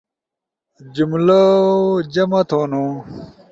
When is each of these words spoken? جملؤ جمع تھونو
جملؤ 0.93 1.43
جمع 2.13 2.41
تھونو 2.49 2.85